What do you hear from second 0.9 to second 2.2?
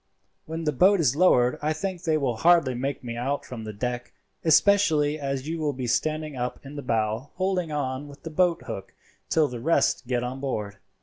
is lowered I think they